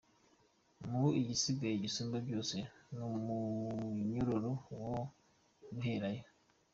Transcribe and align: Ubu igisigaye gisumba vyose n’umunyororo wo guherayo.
Ubu 0.85 1.05
igisigaye 1.19 1.73
gisumba 1.83 2.17
vyose 2.25 2.55
n’umunyororo 2.95 4.51
wo 4.83 4.93
guherayo. 5.73 6.25